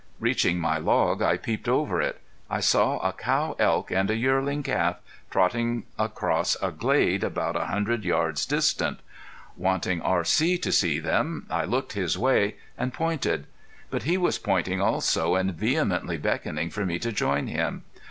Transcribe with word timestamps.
Reaching 0.19 0.57
my 0.57 0.79
log 0.79 1.21
I 1.21 1.37
peeped 1.37 1.69
over 1.69 2.01
it. 2.01 2.21
I 2.49 2.59
saw 2.59 2.97
a 3.07 3.13
cow 3.13 3.55
elk 3.59 3.91
and 3.91 4.09
a 4.09 4.15
yearling 4.15 4.63
calf 4.63 4.95
trotting 5.29 5.83
across 5.99 6.57
a 6.59 6.71
glade 6.71 7.23
about 7.23 7.55
a 7.55 7.65
hundred 7.67 8.03
yards 8.03 8.47
distant. 8.47 8.99
Wanting 9.55 10.01
R.C. 10.01 10.57
to 10.57 10.71
see 10.71 10.97
them 10.97 11.45
I 11.51 11.65
looked 11.65 11.93
his 11.93 12.17
way, 12.17 12.55
and 12.79 12.91
pointed. 12.91 13.45
But 13.91 14.01
he 14.01 14.17
was 14.17 14.39
pointing 14.39 14.81
also 14.81 15.35
and 15.35 15.53
vehemently 15.53 16.17
beckoning 16.17 16.71
for 16.71 16.83
me 16.83 16.97
to 16.97 17.11
join 17.11 17.45
him. 17.45 17.83